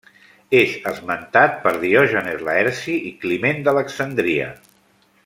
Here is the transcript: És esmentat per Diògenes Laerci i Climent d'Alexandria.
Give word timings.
És 0.59 0.71
esmentat 0.91 1.59
per 1.65 1.73
Diògenes 1.83 2.41
Laerci 2.49 2.97
i 3.11 3.15
Climent 3.27 3.63
d'Alexandria. 3.69 4.49